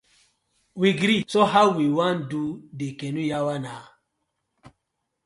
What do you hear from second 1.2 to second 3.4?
so how we wan do de canoe